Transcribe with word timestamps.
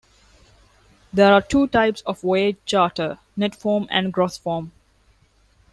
There 1.13 1.31
are 1.31 1.43
two 1.43 1.67
types 1.67 2.01
of 2.07 2.21
voyage 2.21 2.57
charter- 2.65 3.19
net 3.37 3.53
form 3.53 3.85
and 3.91 4.11
gross 4.11 4.35
form. 4.35 4.71